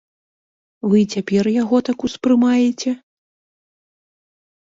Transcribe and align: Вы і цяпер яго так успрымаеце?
Вы 0.93 1.01
і 1.01 1.07
цяпер 1.17 1.49
яго 1.61 1.77
так 1.89 2.05
успрымаеце? 2.09 2.93